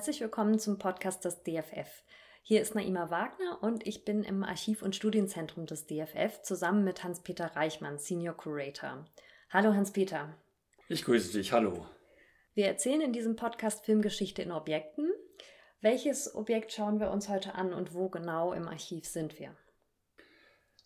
[0.00, 2.02] Herzlich willkommen zum Podcast des DFF.
[2.40, 7.04] Hier ist Naima Wagner und ich bin im Archiv- und Studienzentrum des DFF zusammen mit
[7.04, 9.04] Hans-Peter Reichmann, Senior Curator.
[9.50, 10.34] Hallo Hans-Peter.
[10.88, 11.86] Ich grüße dich, hallo.
[12.54, 15.12] Wir erzählen in diesem Podcast Filmgeschichte in Objekten.
[15.82, 19.54] Welches Objekt schauen wir uns heute an und wo genau im Archiv sind wir?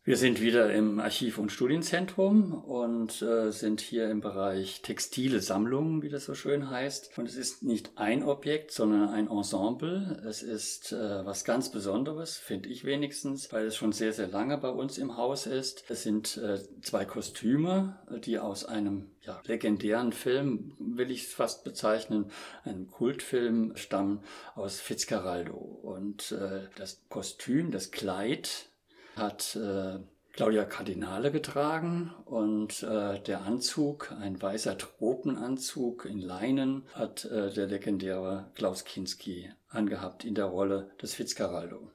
[0.06, 6.02] Wir sind wieder im Archiv- und Studienzentrum und äh, sind hier im Bereich textile Sammlungen,
[6.02, 7.16] wie das so schön heißt.
[7.16, 10.22] Und es ist nicht ein Objekt, sondern ein Ensemble.
[10.28, 14.58] Es ist äh, was ganz Besonderes, finde ich wenigstens, weil es schon sehr, sehr lange
[14.58, 15.86] bei uns im Haus ist.
[15.88, 21.64] Es sind äh, zwei Kostüme, die aus einem ja, legendären Film, will ich es fast
[21.64, 22.30] bezeichnen,
[22.64, 24.20] einem Kultfilm stammen
[24.54, 25.54] aus Fitzcarraldo.
[25.54, 28.68] Und äh, das Kostüm, das Kleid,
[29.16, 29.98] hat äh,
[30.32, 37.66] Claudia Kardinale getragen und äh, der Anzug, ein weißer Tropenanzug in Leinen, hat äh, der
[37.66, 41.88] legendäre Klaus Kinski angehabt in der Rolle des Fitzcarraldo.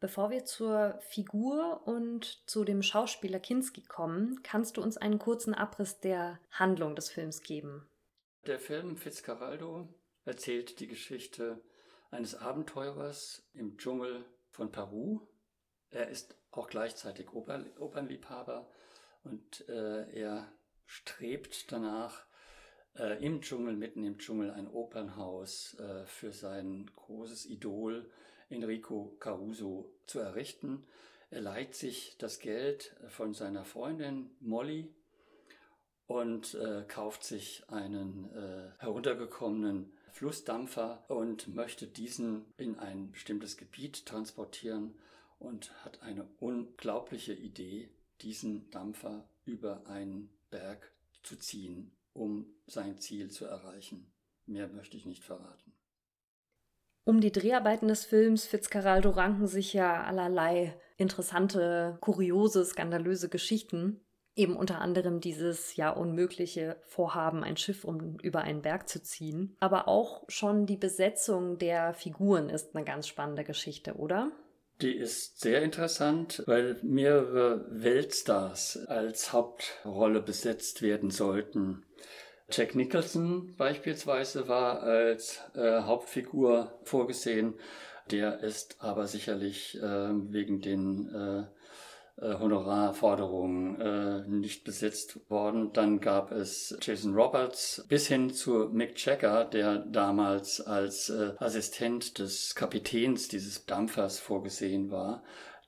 [0.00, 5.52] Bevor wir zur Figur und zu dem Schauspieler Kinski kommen, kannst du uns einen kurzen
[5.52, 7.86] Abriss der Handlung des Films geben?
[8.46, 9.86] Der Film Fitzcarraldo
[10.24, 11.60] erzählt die Geschichte
[12.10, 15.20] eines Abenteurers im Dschungel von Peru
[15.90, 18.66] er ist auch gleichzeitig Oper, Opernliebhaber
[19.24, 20.50] und äh, er
[20.86, 22.24] strebt danach,
[22.98, 28.10] äh, im Dschungel, mitten im Dschungel, ein Opernhaus äh, für sein großes Idol
[28.48, 30.84] Enrico Caruso zu errichten.
[31.30, 34.92] Er leiht sich das Geld von seiner Freundin Molly
[36.08, 44.06] und äh, kauft sich einen äh, heruntergekommenen Flussdampfer und möchte diesen in ein bestimmtes Gebiet
[44.06, 44.94] transportieren
[45.40, 47.90] und hat eine unglaubliche Idee,
[48.20, 50.92] diesen Dampfer über einen Berg
[51.22, 54.12] zu ziehen, um sein Ziel zu erreichen.
[54.46, 55.72] Mehr möchte ich nicht verraten.
[57.04, 64.00] Um die Dreharbeiten des Films Fitzcarraldo ranken sich ja allerlei interessante, kuriose, skandalöse Geschichten.
[64.36, 69.56] Eben unter anderem dieses ja unmögliche Vorhaben, ein Schiff um über einen Berg zu ziehen.
[69.60, 74.30] Aber auch schon die Besetzung der Figuren ist eine ganz spannende Geschichte, oder?
[74.80, 81.84] Die ist sehr interessant, weil mehrere Weltstars als Hauptrolle besetzt werden sollten.
[82.50, 87.54] Jack Nicholson beispielsweise war als äh, Hauptfigur vorgesehen.
[88.10, 91.44] Der ist aber sicherlich äh, wegen den äh,
[92.22, 95.72] Honorarforderungen äh, nicht besetzt worden.
[95.72, 102.18] Dann gab es Jason Roberts bis hin zu Mick Jagger, der damals als äh, Assistent
[102.18, 105.22] des Kapitäns dieses Dampfers vorgesehen war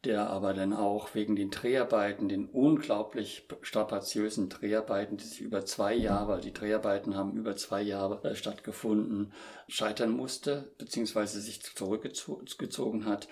[0.04, 5.94] der aber dann auch wegen den Dreharbeiten, den unglaublich strapaziösen Dreharbeiten, die sich über zwei
[5.94, 9.32] Jahre, die Dreharbeiten haben über zwei Jahre äh, stattgefunden,
[9.68, 13.28] scheitern musste, beziehungsweise sich zurückgezogen hat.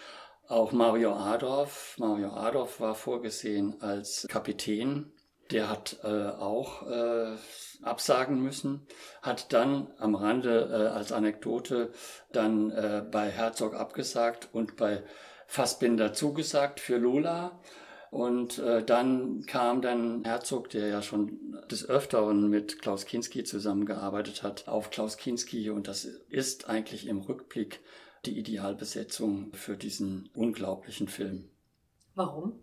[0.51, 1.95] Auch Mario Adorf.
[1.99, 5.13] Mario Adorf war vorgesehen als Kapitän.
[5.53, 7.37] Der hat äh, auch äh,
[7.83, 8.85] absagen müssen,
[9.23, 11.93] hat dann am Rande äh, als Anekdote
[12.33, 15.05] dann äh, bei Herzog abgesagt und bei
[15.47, 17.61] Fassbinder zugesagt für Lola.
[18.11, 24.43] Und äh, dann kam dann Herzog, der ja schon des Öfteren mit Klaus Kinski zusammengearbeitet
[24.43, 25.71] hat, auf Klaus Kinski.
[25.71, 27.79] Und das ist eigentlich im Rückblick
[28.25, 31.49] die Idealbesetzung für diesen unglaublichen Film.
[32.15, 32.61] Warum?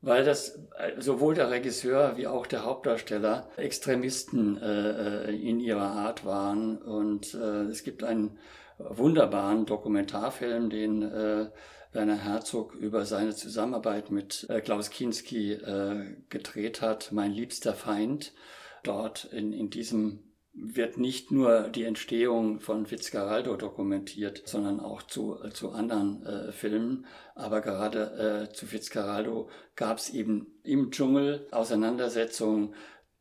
[0.00, 5.92] Weil das äh, sowohl der Regisseur wie auch der Hauptdarsteller Extremisten äh, äh, in ihrer
[5.92, 6.78] Art waren.
[6.78, 8.38] Und äh, es gibt einen
[8.78, 11.50] wunderbaren Dokumentarfilm, den äh,
[11.92, 15.58] Werner Herzog über seine Zusammenarbeit mit äh, Klaus Kinski
[16.28, 18.32] gedreht hat, Mein liebster Feind.
[18.82, 25.36] Dort in, in diesem wird nicht nur die Entstehung von Fitzcarraldo dokumentiert, sondern auch zu,
[25.52, 27.06] zu anderen äh, Filmen.
[27.34, 32.74] Aber gerade äh, zu Fitzcarraldo gab es eben im Dschungel Auseinandersetzungen,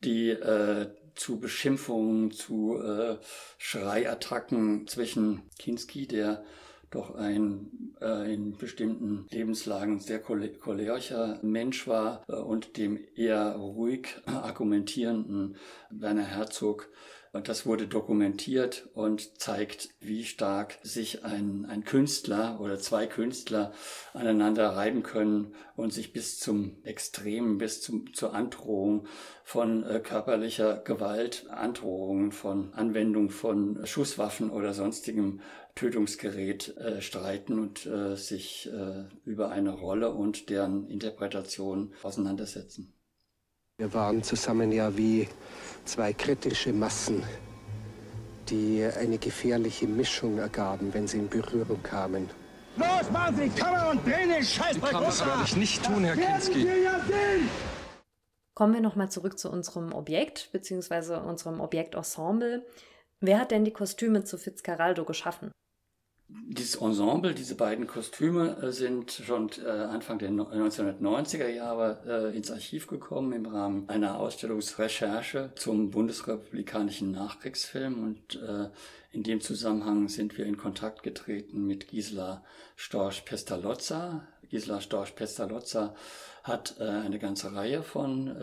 [0.04, 3.18] die äh, zu Beschimpfungen, zu äh,
[3.58, 6.44] Schreiattacken zwischen Kinski, der
[6.90, 14.08] doch ein äh, in bestimmten Lebenslagen sehr cholerischer Mensch war, äh, und dem eher ruhig
[14.26, 15.56] argumentierenden
[15.90, 16.90] Werner Herzog
[17.34, 23.72] und das wurde dokumentiert und zeigt, wie stark sich ein, ein Künstler oder zwei Künstler
[24.14, 29.08] aneinander reiben können und sich bis zum Extremen, bis zum, zur Androhung
[29.44, 35.40] von äh, körperlicher Gewalt, Androhungen von Anwendung von Schusswaffen oder sonstigem
[35.76, 42.94] Tötungsgerät äh, streiten und äh, sich äh, über eine Rolle und deren Interpretation auseinandersetzen.
[43.82, 45.28] Wir waren zusammen ja wie
[45.86, 47.24] zwei kritische Massen,
[48.48, 52.30] die eine gefährliche Mischung ergaben, wenn sie in Berührung kamen.
[52.78, 56.68] Los, machen Sie Kamera und drehen den Scheiß Das werde ich nicht tun, Herr Kinski.
[58.54, 62.64] Kommen wir nochmal zurück zu unserem Objekt, beziehungsweise unserem Objektensemble.
[63.20, 65.52] Wer hat denn die Kostüme zu Fitzcarraldo geschaffen?
[66.54, 72.52] Dieses Ensemble, diese beiden Kostüme äh, sind schon äh, Anfang der 1990er Jahre äh, ins
[72.52, 78.40] Archiv gekommen im Rahmen einer Ausstellungsrecherche zum bundesrepublikanischen Nachkriegsfilm und
[79.12, 82.44] in dem Zusammenhang sind wir in Kontakt getreten mit Gisela
[82.76, 84.28] Storch-Pestalozza.
[84.50, 85.96] Gisela Storch-Pestalozza
[86.44, 88.36] hat eine ganze Reihe von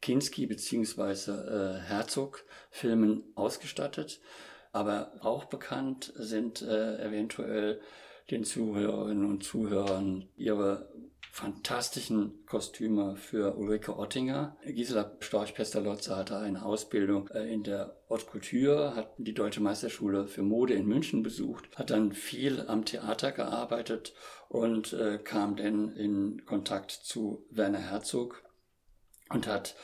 [0.00, 1.80] Kinski bzw.
[1.80, 4.20] Herzog-Filmen ausgestattet
[4.72, 7.80] aber auch bekannt sind äh, eventuell
[8.30, 10.88] den Zuhörerinnen und Zuhörern ihre
[11.32, 14.54] fantastischen Kostüme für Ulrike Ottinger.
[14.66, 20.42] Gisela Storch-Pestalozza hatte eine Ausbildung äh, in der Haute Couture, hat die Deutsche Meisterschule für
[20.42, 24.12] Mode in München besucht, hat dann viel am Theater gearbeitet
[24.50, 28.42] und äh, kam dann in Kontakt zu Werner Herzog
[29.32, 29.74] und hat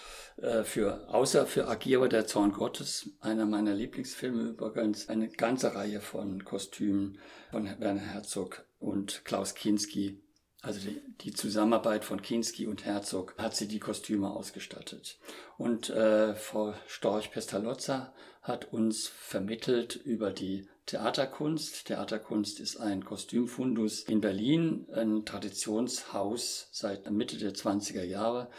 [0.41, 6.01] äh, für, außer für Agira der Zorn Gottes, einer meiner Lieblingsfilme übrigens, eine ganze Reihe
[6.01, 7.19] von Kostümen
[7.51, 10.21] von Werner Herzog und Klaus Kinski.
[10.61, 15.19] Also die, die Zusammenarbeit von Kinski und Herzog hat sie die Kostüme ausgestattet.
[15.57, 18.13] Und äh, Frau Storch-Pestalozza
[18.43, 21.87] hat uns vermittelt über die Theaterkunst.
[21.87, 28.51] Theaterkunst ist ein Kostümfundus in Berlin, ein Traditionshaus seit Mitte der 20er Jahre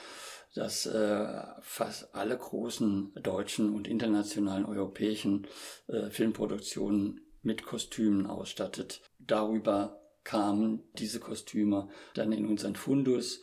[0.60, 5.48] dass äh, fast alle großen deutschen und internationalen europäischen
[5.88, 9.02] äh, Filmproduktionen mit Kostümen ausstattet.
[9.20, 13.40] Darüber kamen diese Kostüme dann in unseren Fundus.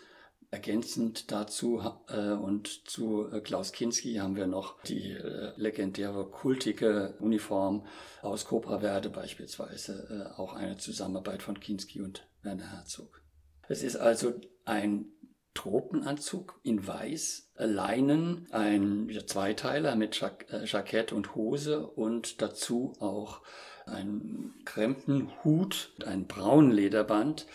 [0.51, 7.17] Ergänzend dazu äh, und zu äh, Klaus Kinski haben wir noch die äh, legendäre kultige
[7.19, 7.87] Uniform
[8.21, 13.23] aus Cobra Verde beispielsweise, äh, auch eine Zusammenarbeit von Kinski und Werner Herzog.
[13.69, 14.35] Es ist also
[14.67, 15.07] ein
[15.56, 23.41] Tropenanzug in Weiß, Leinen, ein Zweiteiler mit äh, Jackett und Hose und dazu auch
[23.87, 27.47] ein Krempenhut, ein braunen Lederband.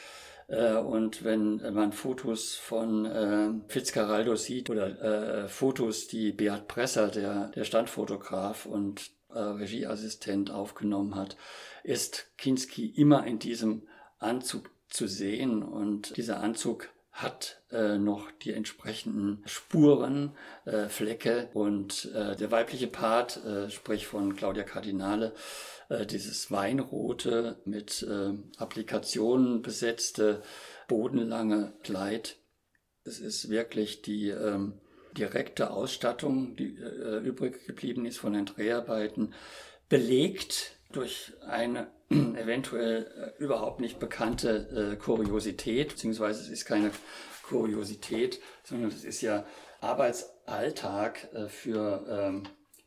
[0.47, 7.49] Äh, und wenn man Fotos von äh, Fitzcarraldo sieht oder Fotos, die Beat Presser, der,
[7.49, 11.37] der Standfotograf und Regieassistent aufgenommen hat,
[11.85, 13.83] ist Kinski immer in diesem
[14.19, 15.63] Anzug zu sehen.
[15.63, 20.35] Und dieser Anzug hat äh, noch die entsprechenden Spuren,
[20.65, 25.33] äh, Flecke und äh, der weibliche Part, äh, sprich von Claudia Cardinale,
[25.89, 30.41] äh, dieses Weinrote mit äh, Applikationen besetzte,
[30.87, 32.37] bodenlange Kleid.
[33.03, 34.79] Es ist wirklich die ähm,
[35.17, 39.33] direkte Ausstattung, die äh, übrig geblieben ist von den Dreharbeiten,
[39.89, 46.91] belegt durch eine eventuell äh, überhaupt nicht bekannte äh, Kuriosität, beziehungsweise es ist keine
[47.43, 49.45] Kuriosität, sondern es ist ja
[49.81, 52.43] Arbeitsalltag äh, für ähm,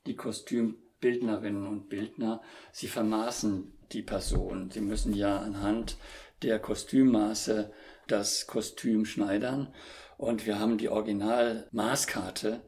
[0.06, 2.42] die Kostümbildnerinnen und Bildner.
[2.72, 4.70] Sie vermaßen die Person.
[4.70, 5.96] Sie müssen ja anhand
[6.42, 7.72] der Kostümmaße
[8.06, 9.72] das Kostüm schneidern.
[10.16, 12.62] Und wir haben die Originalmaßkarte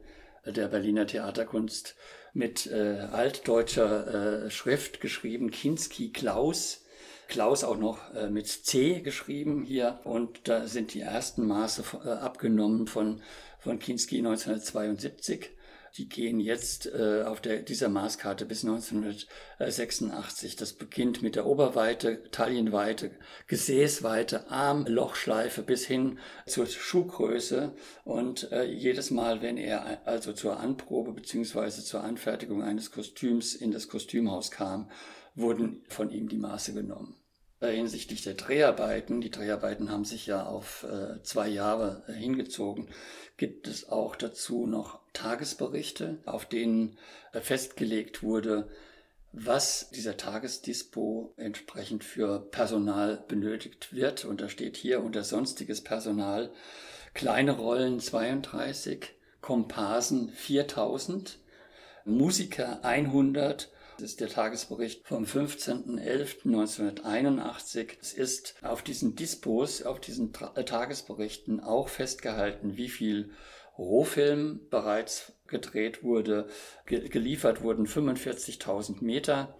[0.45, 1.95] der Berliner Theaterkunst
[2.37, 6.85] mit äh, altdeutscher äh, Schrift geschrieben, Kinski Klaus.
[7.27, 9.99] Klaus auch noch äh, mit C geschrieben hier.
[10.03, 13.21] Und da sind die ersten Maße äh, abgenommen von,
[13.59, 15.49] von Kinski 1972.
[15.95, 20.55] Die gehen jetzt äh, auf der, dieser Maßkarte bis 1986.
[20.55, 23.11] Das beginnt mit der Oberweite, Taillenweite,
[23.47, 27.73] Gesäßweite, Armlochschleife bis hin zur Schuhgröße.
[28.03, 33.71] Und äh, jedes Mal, wenn er also zur Anprobe beziehungsweise zur Anfertigung eines Kostüms in
[33.71, 34.91] das Kostümhaus kam,
[35.35, 37.15] wurden von ihm die Maße genommen
[37.59, 42.89] äh, hinsichtlich der Dreharbeiten, die Dreharbeiten haben sich ja auf äh, zwei Jahre äh, hingezogen,
[43.37, 46.97] gibt es auch dazu noch Tagesberichte, auf denen
[47.33, 48.69] äh, festgelegt wurde,
[49.33, 54.25] was dieser Tagesdispo entsprechend für Personal benötigt wird.
[54.25, 56.51] Und da steht hier unter sonstiges Personal
[57.13, 61.37] kleine Rollen 32, Komparsen 4000,
[62.05, 63.69] Musiker 100,
[63.99, 67.93] das ist der Tagesbericht vom 15.11.1981.
[67.99, 73.31] Es ist auf diesen Dispos, auf diesen äh, Tagesberichten auch festgehalten, wie viel
[73.77, 76.47] Rohfilm bereits gedreht wurde.
[76.85, 79.57] Ge geliefert wurden 45.000 Meter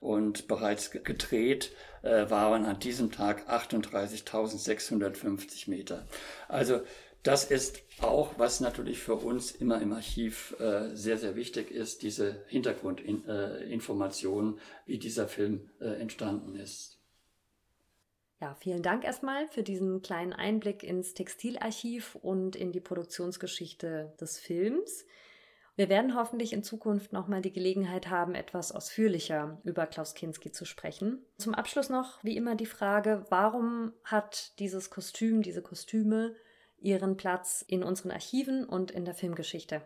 [0.00, 1.72] und bereits gedreht
[2.02, 6.06] äh, waren an diesem Tag 38.650 Meter.
[6.48, 6.80] Also
[7.22, 12.02] das ist auch, was natürlich für uns immer im Archiv äh, sehr, sehr wichtig ist,
[12.02, 16.97] diese Hintergrundinformationen, äh, wie dieser Film äh, entstanden ist.
[18.40, 24.38] Ja, vielen Dank erstmal für diesen kleinen Einblick ins Textilarchiv und in die Produktionsgeschichte des
[24.38, 25.04] Films.
[25.74, 30.64] Wir werden hoffentlich in Zukunft nochmal die Gelegenheit haben, etwas ausführlicher über Klaus Kinski zu
[30.64, 31.24] sprechen.
[31.36, 36.34] Zum Abschluss noch, wie immer, die Frage, warum hat dieses Kostüm, diese Kostüme
[36.80, 39.82] ihren Platz in unseren Archiven und in der Filmgeschichte?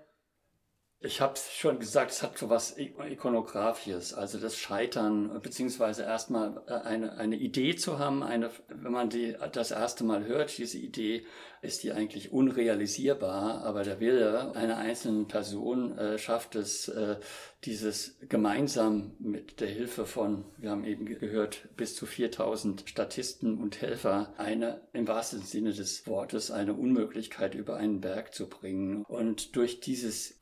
[1.05, 6.63] Ich habe es schon gesagt, es hat so was Ikonografisches, also das Scheitern, beziehungsweise erstmal
[6.69, 10.79] äh, eine, eine Idee zu haben, eine, wenn man die das erste Mal hört, diese
[10.79, 11.27] Idee,
[11.63, 17.17] ist die eigentlich unrealisierbar, aber der Wille einer einzelnen Person äh, schafft es, äh,
[17.65, 23.81] dieses gemeinsam mit der Hilfe von, wir haben eben gehört, bis zu 4000 Statisten und
[23.81, 29.05] Helfer, eine im wahrsten Sinne des Wortes eine Unmöglichkeit über einen Berg zu bringen.
[29.05, 30.41] Und durch dieses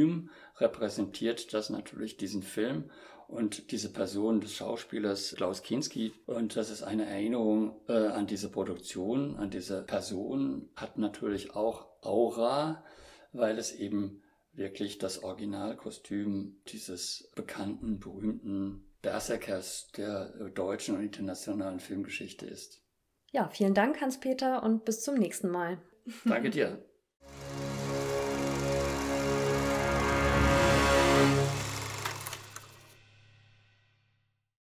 [0.00, 2.90] Kostüm repräsentiert das natürlich diesen Film
[3.28, 6.12] und diese Person des Schauspielers Klaus Kinski.
[6.26, 11.86] Und das ist eine Erinnerung äh, an diese Produktion, an diese Person, hat natürlich auch
[12.02, 12.82] Aura,
[13.32, 22.46] weil es eben wirklich das Originalkostüm dieses bekannten, berühmten Berserkers der deutschen und internationalen Filmgeschichte
[22.46, 22.82] ist.
[23.32, 25.78] Ja, vielen Dank, Hans-Peter, und bis zum nächsten Mal.
[26.24, 26.84] Danke dir.